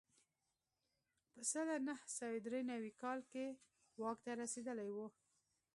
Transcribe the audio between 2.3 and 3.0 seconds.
درې نوي